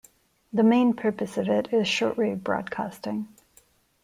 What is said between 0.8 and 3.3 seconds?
purpose of it is shortwave broadcasting.